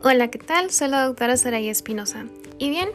[0.00, 0.70] Hola, ¿qué tal?
[0.70, 2.26] Soy la doctora Soraya Espinosa.
[2.56, 2.88] Y bien,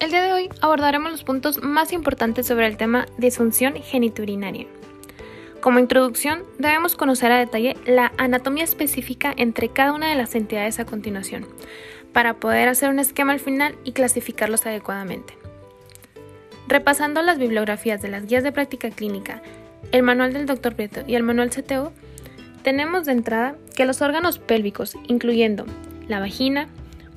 [0.00, 4.66] el día de hoy abordaremos los puntos más importantes sobre el tema disfunción geniturinaria.
[5.62, 10.78] Como introducción, debemos conocer a detalle la anatomía específica entre cada una de las entidades
[10.78, 11.46] a continuación,
[12.12, 15.38] para poder hacer un esquema al final y clasificarlos adecuadamente.
[16.68, 19.40] Repasando las bibliografías de las guías de práctica clínica,
[19.90, 20.74] el manual del Dr.
[20.74, 21.94] Prieto y el manual CTO,
[22.62, 25.64] tenemos de entrada que los órganos pélvicos, incluyendo
[26.12, 26.68] la vagina,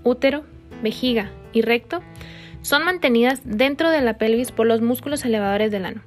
[0.03, 0.43] útero,
[0.81, 2.01] vejiga y recto,
[2.61, 6.01] son mantenidas dentro de la pelvis por los músculos elevadores del ano,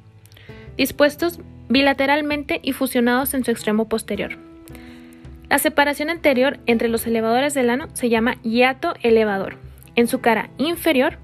[0.77, 1.38] dispuestos
[1.69, 4.37] bilateralmente y fusionados en su extremo posterior.
[5.48, 9.57] La separación anterior entre los elevadores del ano se llama hiato elevador.
[9.95, 11.18] En su cara inferior,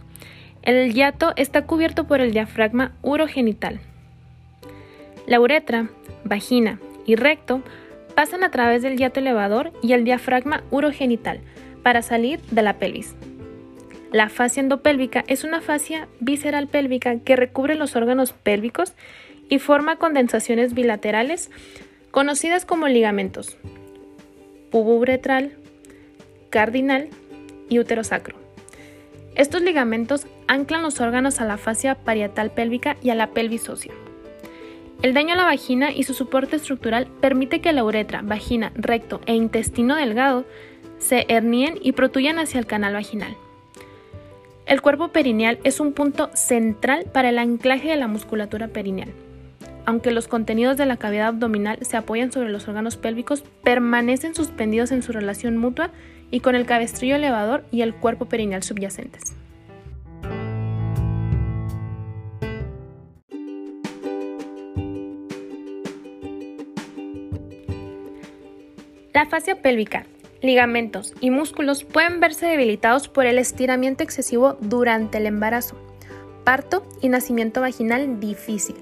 [0.63, 3.81] el hiato está cubierto por el diafragma urogenital.
[5.27, 5.89] La uretra,
[6.25, 7.63] vagina y recto
[8.15, 11.41] pasan a través del hiato elevador y el diafragma urogenital
[11.83, 13.15] para salir de la pelvis.
[14.13, 18.95] La fascia endopélvica es una fascia visceral pélvica que recubre los órganos pélvicos
[19.49, 21.51] y forma condensaciones bilaterales
[22.11, 23.57] conocidas como ligamentos
[24.75, 25.53] pubouretral,
[26.51, 27.09] cardinal
[27.69, 28.37] y uterosacro.
[29.37, 33.95] Estos ligamentos anclan los órganos a la fascia parietal pélvica y a la pelvis ósea.
[35.05, 39.21] El daño a la vagina y su soporte estructural permite que la uretra, vagina, recto
[39.27, 40.47] e intestino delgado
[40.97, 43.37] se hernien y protuyan hacia el canal vaginal.
[44.65, 49.11] El cuerpo perineal es un punto central para el anclaje de la musculatura perineal.
[49.85, 54.91] Aunque los contenidos de la cavidad abdominal se apoyan sobre los órganos pélvicos, permanecen suspendidos
[54.91, 55.91] en su relación mutua
[56.31, 59.44] y con el cabestrillo elevador y el cuerpo perineal subyacentes.
[69.15, 70.07] La fascia pélvica,
[70.43, 75.77] ligamentos y músculos pueden verse debilitados por el estiramiento excesivo durante el embarazo,
[76.43, 78.75] parto y nacimiento vaginal difícil,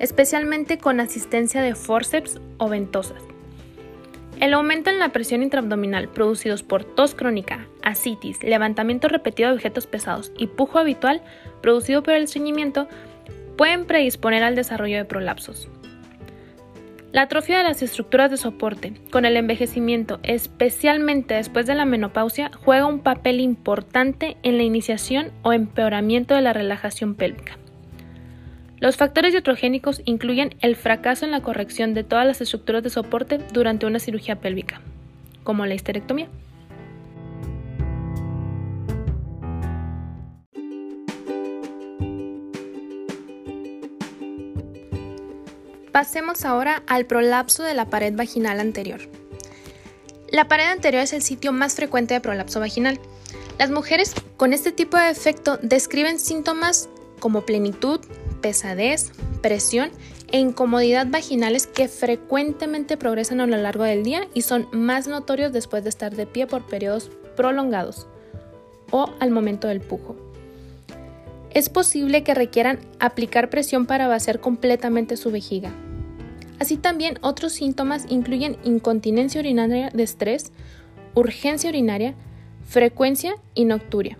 [0.00, 3.22] especialmente con asistencia de forceps o ventosas.
[4.40, 9.86] El aumento en la presión intraabdominal producidos por tos crónica, asitis, levantamiento repetido de objetos
[9.86, 11.22] pesados y pujo habitual
[11.62, 12.88] producido por el estreñimiento
[13.56, 15.68] pueden predisponer al desarrollo de prolapsos.
[17.16, 22.50] La atrofia de las estructuras de soporte con el envejecimiento, especialmente después de la menopausia,
[22.62, 27.56] juega un papel importante en la iniciación o empeoramiento de la relajación pélvica.
[28.80, 33.38] Los factores iatrogénicos incluyen el fracaso en la corrección de todas las estructuras de soporte
[33.50, 34.82] durante una cirugía pélvica,
[35.42, 36.28] como la histerectomía.
[45.96, 49.00] Pasemos ahora al prolapso de la pared vaginal anterior.
[50.28, 53.00] La pared anterior es el sitio más frecuente de prolapso vaginal.
[53.58, 58.00] Las mujeres con este tipo de defecto describen síntomas como plenitud,
[58.42, 59.90] pesadez, presión
[60.30, 65.50] e incomodidad vaginales que frecuentemente progresan a lo largo del día y son más notorios
[65.50, 68.06] después de estar de pie por periodos prolongados
[68.90, 70.25] o al momento del pujo.
[71.56, 75.72] Es posible que requieran aplicar presión para vaciar completamente su vejiga,
[76.58, 80.52] Así también otros síntomas incluyen incontinencia urinaria de estrés,
[81.14, 82.14] urgencia urinaria,
[82.68, 84.18] frecuencia y nocturia.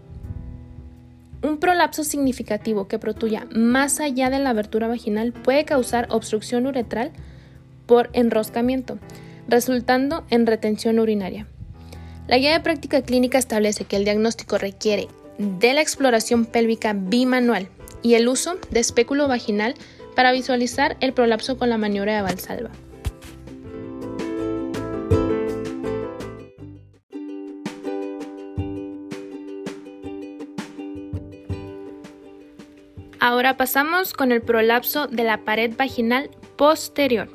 [1.42, 7.10] Un prolapso significativo que protuya más allá de la abertura vaginal puede causar obstrucción uretral
[7.84, 8.98] por enroscamiento,
[9.46, 11.46] resultando en retención urinaria.
[12.28, 15.08] La guía de práctica clínica establece que el diagnóstico requiere
[15.38, 17.68] de la exploración pélvica bimanual
[18.02, 19.74] y el uso de espéculo vaginal
[20.14, 22.70] para visualizar el prolapso con la maniobra de Valsalva.
[33.18, 37.28] Ahora pasamos con el prolapso de la pared vaginal posterior.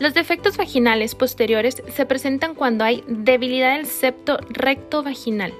[0.00, 5.54] Los defectos vaginales posteriores se presentan cuando hay debilidad del septo recto vaginal.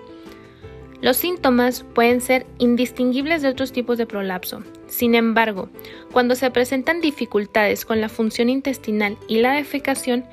[1.02, 5.68] Los síntomas pueden ser indistinguibles de otros tipos de prolapso, sin embargo,
[6.12, 10.24] cuando se presentan dificultades con la función intestinal y la defecación,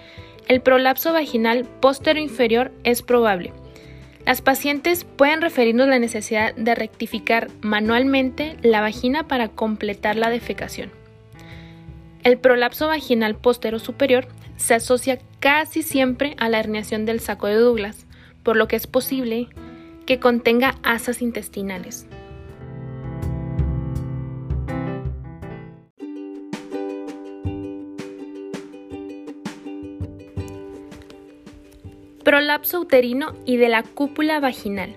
[0.47, 3.51] el prolapso vaginal postero inferior es probable.
[4.27, 10.91] Las pacientes pueden referirnos la necesidad de rectificar manualmente la vagina para completar la defecación.
[12.23, 17.55] El prolapso vaginal postero superior se asocia casi siempre a la herniación del saco de
[17.55, 18.05] Douglas,
[18.43, 19.47] por lo que es posible
[20.09, 22.07] que contenga asas intestinales.
[32.23, 34.95] Prolapso uterino y de la cúpula vaginal.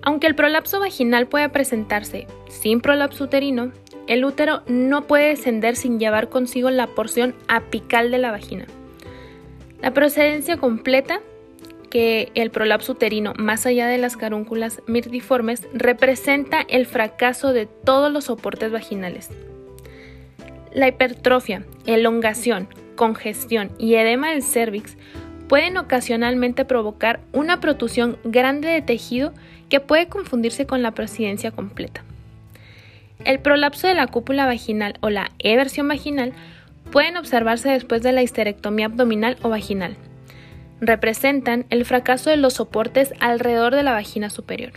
[0.00, 3.72] Aunque el prolapso vaginal puede presentarse sin prolapso uterino,
[4.06, 8.66] el útero no puede descender sin llevar consigo la porción apical de la vagina.
[9.82, 11.20] La procedencia completa
[11.94, 18.10] que el prolapso uterino, más allá de las carúnculas mirtiformes, representa el fracaso de todos
[18.10, 19.30] los soportes vaginales.
[20.72, 24.96] La hipertrofia, elongación, congestión y edema del cervix
[25.46, 29.32] pueden ocasionalmente provocar una protusión grande de tejido
[29.68, 32.02] que puede confundirse con la presidencia completa.
[33.24, 36.32] El prolapso de la cúpula vaginal o la eversión vaginal
[36.90, 39.96] pueden observarse después de la histerectomía abdominal o vaginal.
[40.80, 44.72] Representan el fracaso de los soportes alrededor de la vagina superior.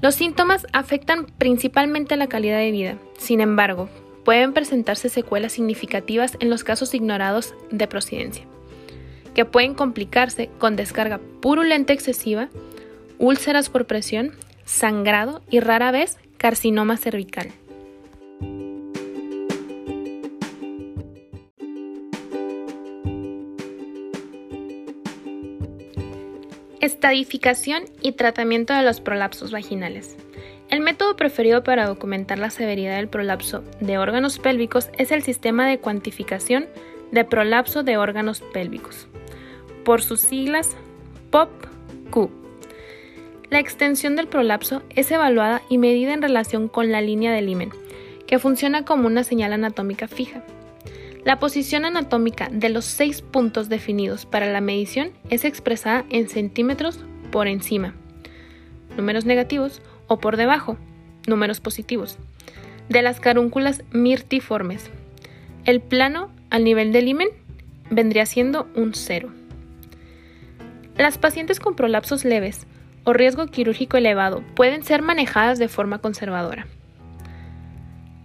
[0.00, 2.98] Los síntomas afectan principalmente la calidad de vida.
[3.18, 3.88] Sin embargo,
[4.24, 8.44] pueden presentarse secuelas significativas en los casos ignorados de procedencia,
[9.34, 12.48] que pueden complicarse con descarga purulenta excesiva,
[13.18, 14.32] úlceras por presión,
[14.64, 17.48] sangrado y rara vez carcinoma cervical.
[26.88, 30.16] Estadificación y tratamiento de los prolapsos vaginales.
[30.70, 35.68] El método preferido para documentar la severidad del prolapso de órganos pélvicos es el sistema
[35.68, 36.66] de cuantificación
[37.12, 39.06] de prolapso de órganos pélvicos,
[39.84, 40.78] por sus siglas
[41.30, 42.30] POP-Q.
[43.50, 47.70] La extensión del prolapso es evaluada y medida en relación con la línea del himen,
[48.26, 50.42] que funciona como una señal anatómica fija.
[51.24, 57.00] La posición anatómica de los seis puntos definidos para la medición es expresada en centímetros
[57.30, 57.94] por encima,
[58.96, 60.76] números negativos, o por debajo,
[61.26, 62.18] números positivos,
[62.88, 64.90] de las carúnculas mirtiformes.
[65.64, 67.28] El plano al nivel del himen
[67.90, 69.30] vendría siendo un cero.
[70.96, 72.66] Las pacientes con prolapsos leves
[73.04, 76.66] o riesgo quirúrgico elevado pueden ser manejadas de forma conservadora.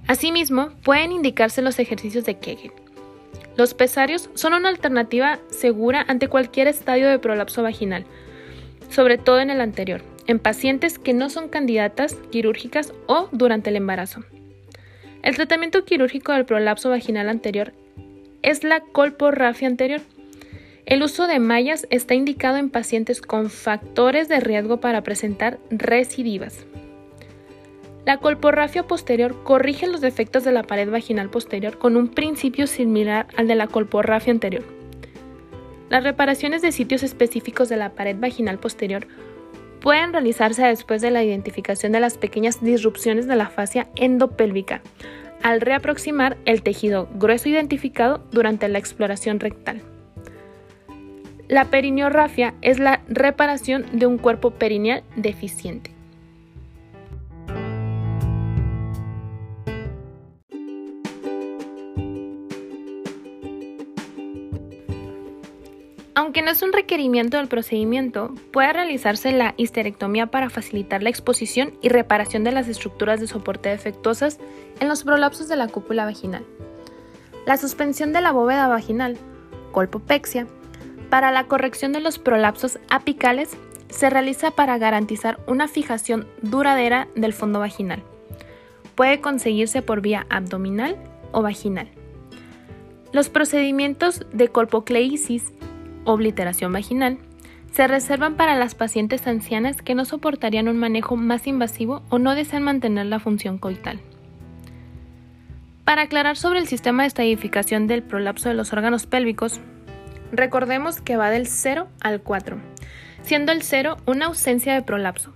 [0.08, 2.72] Asimismo, pueden indicarse los ejercicios de Kegel.
[3.56, 8.06] Los pesarios son una alternativa segura ante cualquier estadio de prolapso vaginal,
[8.90, 13.76] sobre todo en el anterior, en pacientes que no son candidatas quirúrgicas o durante el
[13.76, 14.24] embarazo.
[15.22, 17.74] El tratamiento quirúrgico del prolapso vaginal anterior
[18.42, 20.02] es la colporrafia anterior.
[20.86, 26.66] El uso de mallas está indicado en pacientes con factores de riesgo para presentar recidivas.
[28.06, 33.28] La colporrafia posterior corrige los defectos de la pared vaginal posterior con un principio similar
[33.38, 34.64] al de la colporrafia anterior.
[35.90, 39.08] Las reparaciones de sitios específicos de la pared vaginal posterior
[39.80, 44.82] pueden realizarse después de la identificación de las pequeñas disrupciones de la fascia endopélvica,
[45.42, 49.82] al reaproximar el tejido grueso identificado durante la exploración rectal.
[51.48, 55.92] La perineorrafia es la reparación de un cuerpo perineal deficiente.
[66.34, 71.74] Aunque no es un requerimiento del procedimiento, puede realizarse la histerectomía para facilitar la exposición
[71.80, 74.40] y reparación de las estructuras de soporte defectuosas
[74.80, 76.44] en los prolapsos de la cúpula vaginal.
[77.46, 79.16] La suspensión de la bóveda vaginal,
[79.74, 80.48] colpopexia,
[81.12, 83.56] para la corrección de los prolapsos apicales
[83.90, 88.02] se realiza para garantizar una fijación duradera del fondo vaginal.
[88.96, 90.98] Puede conseguirse por vía abdominal
[91.32, 91.92] o vaginal.
[93.12, 95.54] Los procedimientos de colpocleisis
[96.06, 97.18] obliteración vaginal
[97.72, 102.36] se reservan para las pacientes ancianas que no soportarían un manejo más invasivo o no
[102.36, 104.00] desean mantener la función coital.
[105.84, 109.60] Para aclarar sobre el sistema de estadificación del prolapso de los órganos pélvicos,
[110.32, 112.58] recordemos que va del 0 al 4,
[113.24, 115.34] siendo el 0 una ausencia de prolapso.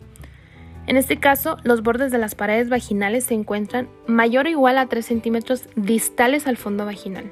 [0.86, 4.86] En este caso, los bordes de las paredes vaginales se encuentran mayor o igual a
[4.86, 7.30] 3 centímetros distales al fondo vaginal.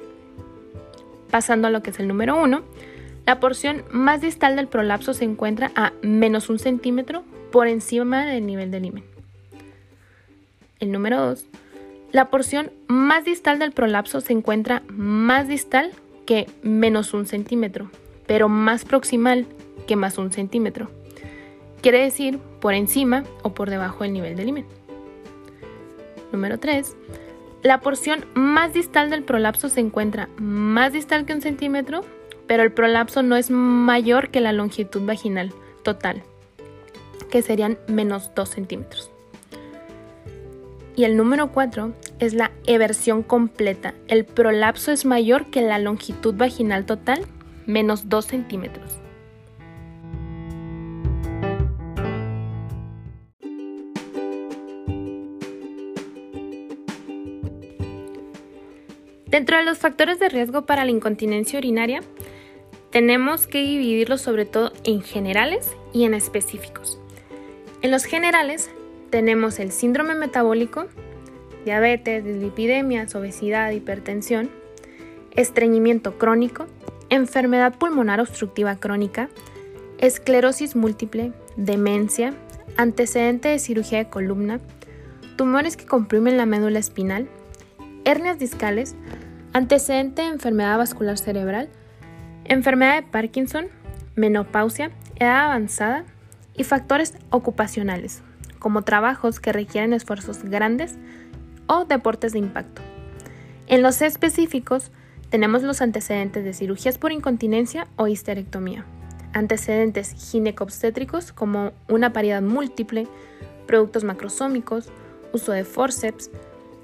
[1.31, 2.63] Pasando a lo que es el número 1,
[3.25, 8.45] la porción más distal del prolapso se encuentra a menos un centímetro por encima del
[8.45, 9.03] nivel del himen.
[10.79, 11.47] El número 2.
[12.11, 15.91] La porción más distal del prolapso se encuentra más distal
[16.25, 17.89] que menos un centímetro,
[18.27, 19.45] pero más proximal
[19.87, 20.89] que más un centímetro.
[21.81, 24.65] Quiere decir por encima o por debajo del nivel del himen.
[26.31, 26.95] Número 3.
[27.63, 32.01] La porción más distal del prolapso se encuentra más distal que un centímetro,
[32.47, 36.23] pero el prolapso no es mayor que la longitud vaginal total,
[37.31, 39.11] que serían menos 2 centímetros.
[40.95, 43.93] Y el número 4 es la eversión completa.
[44.07, 47.25] El prolapso es mayor que la longitud vaginal total,
[47.65, 48.99] menos 2 centímetros.
[59.35, 61.99] Dentro de los factores de riesgo para la incontinencia urinaria,
[62.89, 67.01] tenemos que dividirlos sobre todo en generales y en específicos.
[67.81, 68.69] En los generales
[69.09, 70.85] tenemos el síndrome metabólico,
[71.65, 74.49] diabetes, dislipidemias, obesidad, hipertensión,
[75.31, 76.67] estreñimiento crónico,
[77.09, 79.27] enfermedad pulmonar obstructiva crónica,
[79.97, 82.33] esclerosis múltiple, demencia,
[82.77, 84.61] antecedente de cirugía de columna,
[85.35, 87.27] tumores que comprimen la médula espinal,
[88.05, 88.95] hernias discales,
[89.55, 91.69] antecedente de enfermedad vascular cerebral,
[92.43, 93.67] enfermedad de Parkinson,
[94.13, 96.03] menopausia, edad avanzada
[96.57, 98.21] y factores ocupacionales,
[98.59, 100.97] como trabajos que requieren esfuerzos grandes
[101.67, 102.81] o deportes de impacto.
[103.67, 104.91] En los específicos
[105.29, 108.83] tenemos los antecedentes de cirugías por incontinencia o histerectomía,
[109.31, 113.07] antecedentes ginecobstétricos como una paridad múltiple,
[113.67, 114.89] productos macrosómicos,
[115.31, 116.29] uso de forceps,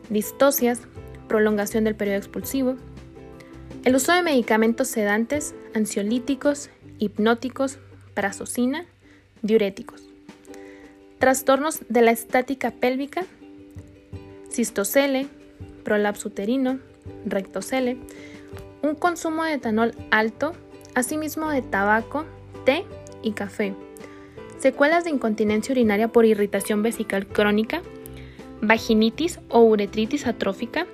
[0.10, 0.84] distocias,
[1.32, 2.76] prolongación del periodo expulsivo,
[3.86, 6.70] el uso de medicamentos sedantes, ansiolíticos,
[7.00, 7.78] hipnóticos,
[8.14, 8.84] prazosina,
[9.42, 10.04] diuréticos,
[11.20, 13.24] trastornos de la estática pélvica,
[14.50, 15.28] cistocele,
[15.86, 16.80] prolapso uterino,
[17.26, 17.96] rectocele,
[18.82, 20.52] un consumo de etanol alto,
[20.96, 22.26] asimismo de tabaco,
[22.66, 22.84] té
[23.24, 23.74] y café,
[24.60, 27.82] secuelas de incontinencia urinaria por irritación vesical crónica,
[28.62, 30.88] vaginitis o uretritis atrófica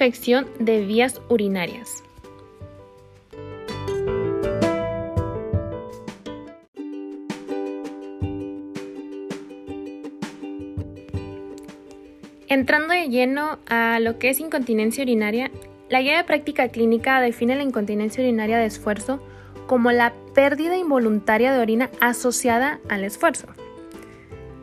[0.00, 2.02] infección de vías urinarias.
[12.48, 15.50] Entrando de lleno a lo que es incontinencia urinaria,
[15.90, 19.20] la guía de práctica clínica define la incontinencia urinaria de esfuerzo
[19.66, 23.48] como la pérdida involuntaria de orina asociada al esfuerzo.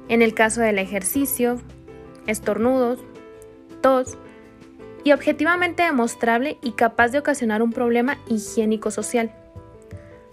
[0.10, 1.62] En el caso del ejercicio,
[2.26, 3.02] estornudos,
[3.82, 4.18] tos
[5.08, 9.32] y objetivamente demostrable y capaz de ocasionar un problema higiénico social.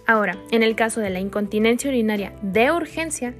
[0.05, 3.33] Ahora, en el caso de la incontinencia urinaria de urgencia,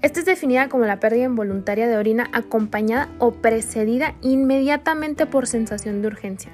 [0.00, 6.00] esta es definida como la pérdida involuntaria de orina acompañada o precedida inmediatamente por sensación
[6.00, 6.50] de urgencia.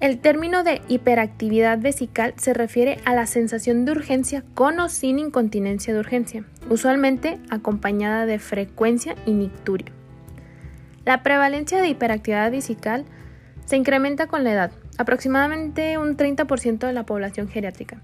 [0.00, 5.20] El término de hiperactividad vesical se refiere a la sensación de urgencia con o sin
[5.20, 10.03] incontinencia de urgencia, usualmente acompañada de frecuencia y nicturio.
[11.04, 13.04] La prevalencia de hiperactividad vesical
[13.66, 18.00] se incrementa con la edad, aproximadamente un 30% de la población geriátrica.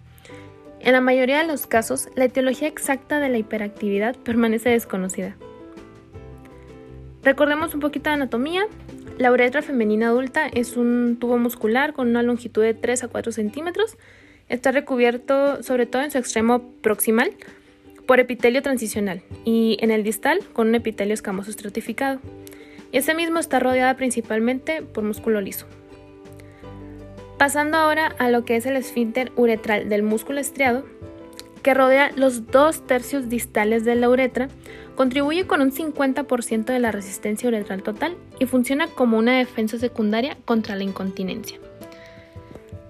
[0.81, 5.37] En la mayoría de los casos, la etiología exacta de la hiperactividad permanece desconocida.
[7.23, 8.67] Recordemos un poquito de anatomía.
[9.19, 13.33] La uretra femenina adulta es un tubo muscular con una longitud de 3 a 4
[13.33, 13.99] centímetros.
[14.49, 17.33] Está recubierto, sobre todo en su extremo proximal,
[18.07, 22.21] por epitelio transicional y en el distal con un epitelio escamoso estratificado.
[22.93, 25.67] Y ese mismo está rodeada principalmente por músculo liso.
[27.39, 30.85] Pasando ahora a lo que es el esfínter uretral del músculo estriado,
[31.63, 34.49] que rodea los dos tercios distales de la uretra,
[34.95, 40.37] contribuye con un 50% de la resistencia uretral total y funciona como una defensa secundaria
[40.45, 41.59] contra la incontinencia.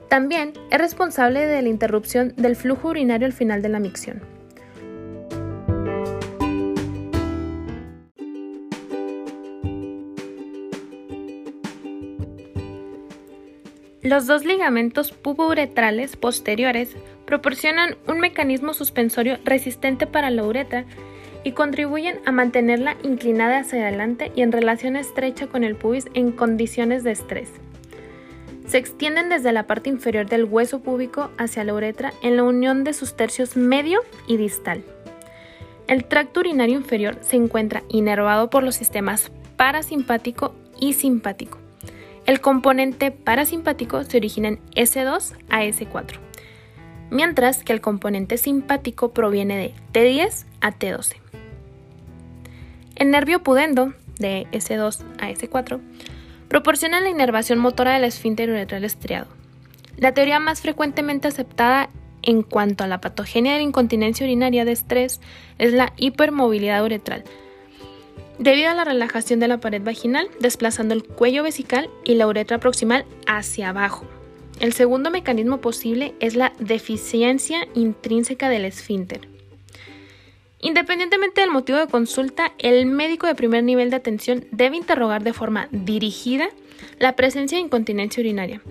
[0.08, 4.20] También es responsable de la interrupción del flujo urinario al final de la micción.
[14.02, 20.86] Los dos ligamentos pubouretrales posteriores proporcionan un mecanismo suspensorio resistente para la uretra
[21.44, 26.32] y contribuyen a mantenerla inclinada hacia adelante y en relación estrecha con el pubis en
[26.32, 27.50] condiciones de estrés.
[28.66, 32.84] Se extienden desde la parte inferior del hueso púbico hacia la uretra en la unión
[32.84, 34.82] de sus tercios medio y distal.
[35.88, 41.59] El tracto urinario inferior se encuentra inervado por los sistemas parasimpático y simpático.
[42.30, 46.20] El componente parasimpático se origina en S2 a S4,
[47.10, 51.16] mientras que el componente simpático proviene de T10 a T12.
[52.94, 55.80] El nervio pudendo, de S2 a S4,
[56.46, 59.26] proporciona la inervación motora del esfínter uretral estriado.
[59.96, 61.90] La teoría más frecuentemente aceptada
[62.22, 65.20] en cuanto a la patogenia de la incontinencia urinaria de estrés
[65.58, 67.24] es la hipermovilidad uretral,
[68.40, 72.58] debido a la relajación de la pared vaginal, desplazando el cuello vesical y la uretra
[72.58, 74.06] proximal hacia abajo.
[74.60, 79.28] El segundo mecanismo posible es la deficiencia intrínseca del esfínter.
[80.62, 85.32] Independientemente del motivo de consulta, el médico de primer nivel de atención debe interrogar de
[85.32, 86.48] forma dirigida
[86.98, 88.62] la presencia de incontinencia urinaria.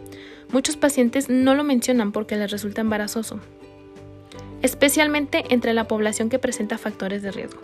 [0.52, 3.40] Muchos pacientes no lo mencionan porque les resulta embarazoso,
[4.64, 7.62] especialmente entre la población que presenta factores de riesgo.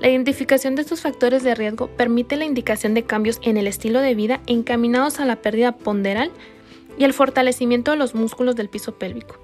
[0.00, 4.00] La identificación de estos factores de riesgo permite la indicación de cambios en el estilo
[4.00, 6.30] de vida encaminados a la pérdida ponderal
[6.96, 9.40] y el fortalecimiento de los músculos del piso pélvico.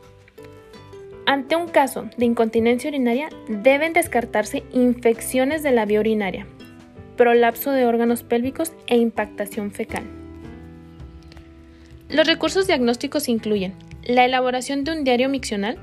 [1.26, 6.46] Ante un caso de incontinencia urinaria, deben descartarse infecciones de la vía urinaria,
[7.16, 10.04] prolapso de órganos pélvicos e impactación fecal.
[12.08, 15.78] Los recursos diagnósticos incluyen la elaboración de un diario miccional,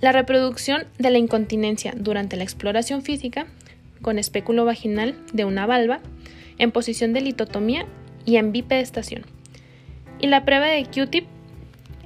[0.00, 3.46] la reproducción de la incontinencia durante la exploración física
[4.02, 6.00] con espéculo vaginal de una valva,
[6.58, 7.86] en posición de litotomía
[8.24, 9.24] y en bipedestación,
[10.20, 11.26] y la prueba de Q-tip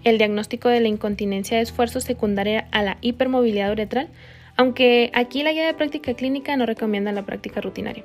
[0.04, 4.08] el diagnóstico de la incontinencia de esfuerzo secundaria a la hipermovilidad uretral,
[4.56, 8.04] aunque aquí la guía de práctica clínica no recomienda la práctica rutinaria.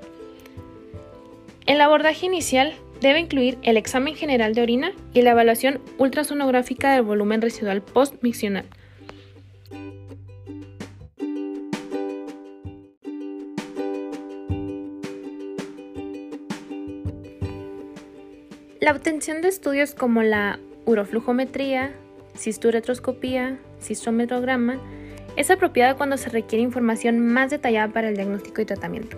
[1.65, 7.03] El abordaje inicial debe incluir el examen general de orina y la evaluación ultrasonográfica del
[7.03, 8.65] volumen residual post-miccional.
[18.88, 21.91] La obtención de estudios como la uroflujometría,
[22.38, 24.79] cisturetroscopía, cistometrograma,
[25.36, 29.17] es apropiada cuando se requiere información más detallada para el diagnóstico y tratamiento.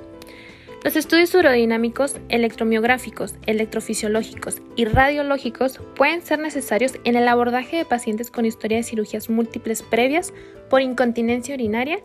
[0.83, 8.31] Los estudios urodinámicos, electromiográficos, electrofisiológicos y radiológicos pueden ser necesarios en el abordaje de pacientes
[8.31, 10.33] con historia de cirugías múltiples previas
[10.71, 11.99] por incontinencia urinaria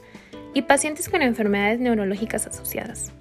[0.52, 3.14] y pacientes con enfermedades neurológicas asociadas.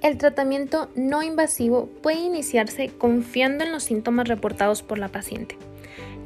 [0.00, 5.56] El tratamiento no invasivo puede iniciarse confiando en los síntomas reportados por la paciente.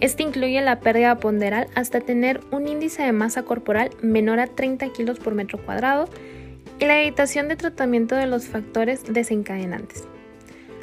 [0.01, 4.89] Este incluye la pérdida ponderal hasta tener un índice de masa corporal menor a 30
[4.93, 6.07] kg por metro cuadrado
[6.81, 10.05] y la evitación de tratamiento de los factores desencadenantes.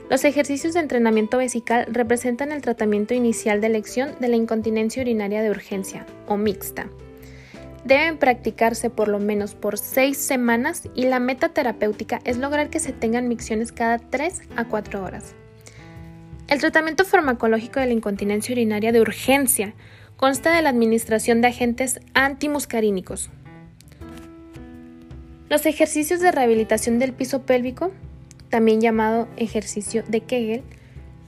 [0.09, 5.43] Los ejercicios de entrenamiento vesical representan el tratamiento inicial de elección de la incontinencia urinaria
[5.43, 6.89] de urgencia o mixta
[7.85, 12.79] deben practicarse por lo menos por 6 semanas y la meta terapéutica es lograr que
[12.79, 15.35] se tengan micciones cada 3 a 4 horas.
[16.47, 19.73] El tratamiento farmacológico de la incontinencia urinaria de urgencia
[20.17, 23.29] consta de la administración de agentes antimuscarínicos.
[25.49, 27.91] Los ejercicios de rehabilitación del piso pélvico,
[28.49, 30.63] también llamado ejercicio de Kegel,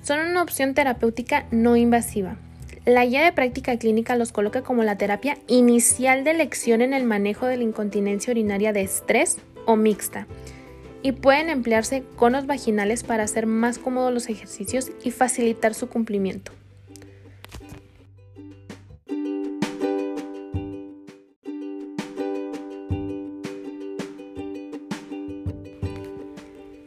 [0.02, 2.38] son una opción terapéutica no invasiva
[2.86, 7.04] la guía de práctica clínica los coloca como la terapia inicial de elección en el
[7.04, 10.28] manejo de la incontinencia urinaria de estrés o mixta
[11.04, 16.52] y pueden emplearse conos vaginales para hacer más cómodos los ejercicios y facilitar su cumplimiento.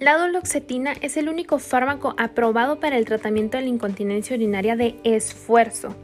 [0.04, 4.96] La duloxetina es el único fármaco aprobado para el tratamiento de la incontinencia urinaria de
[5.02, 5.96] esfuerzo,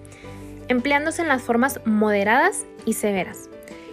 [0.68, 3.50] empleándose en las formas moderadas y severas.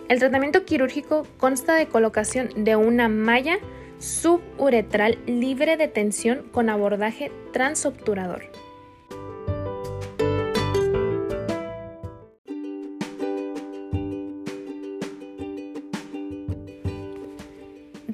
[0.08, 3.58] El tratamiento quirúrgico consta de colocación de una malla
[4.00, 8.44] suburetral libre de tensión con abordaje transobturador.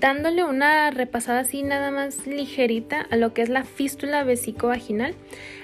[0.03, 5.15] Dándole una repasada así nada más ligerita a lo que es la fístula vesico-vaginal.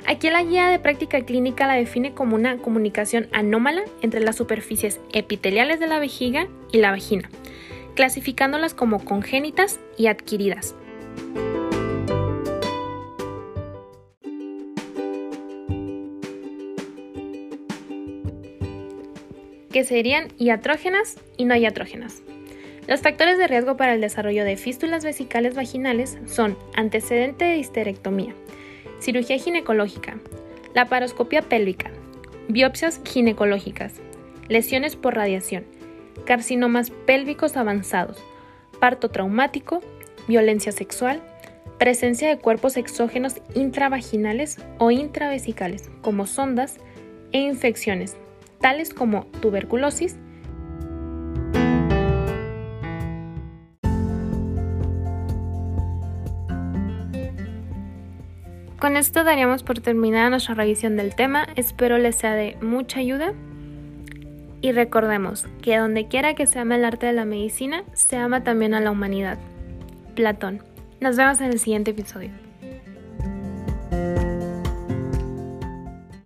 [0.07, 5.01] Aquí la guía de práctica clínica la define como una comunicación anómala entre las superficies
[5.11, 7.29] epiteliales de la vejiga y la vagina,
[7.95, 10.73] clasificándolas como congénitas y adquiridas.
[19.71, 22.23] que serían iatrógenas y no iatrógenas.
[22.89, 28.33] Los factores de riesgo para el desarrollo de fístulas vesicales vaginales son antecedente de histerectomía,
[28.99, 30.17] cirugía ginecológica,
[30.73, 31.91] laparoscopia pélvica,
[32.47, 33.93] biopsias ginecológicas,
[34.47, 35.65] lesiones por radiación,
[36.25, 38.17] carcinomas pélvicos avanzados,
[38.79, 39.81] parto traumático,
[40.27, 41.21] violencia sexual,
[41.77, 46.77] presencia de cuerpos exógenos intravaginales o intravesicales, como sondas,
[47.33, 48.17] e infecciones,
[48.59, 50.15] tales como tuberculosis,
[58.79, 63.33] Con esto daríamos por terminada nuestra revisión del tema, espero les sea de mucha ayuda
[64.61, 68.43] y recordemos que donde quiera que se ama el arte de la medicina, se ama
[68.43, 69.37] también a la humanidad.
[70.15, 70.63] Platón.
[71.01, 72.31] Nos vemos en el siguiente episodio.